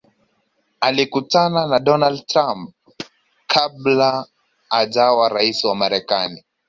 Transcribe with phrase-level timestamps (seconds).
[0.79, 2.73] alikutana na donald trump
[3.47, 4.27] kabla
[4.69, 6.43] hajawa raisi wa marekani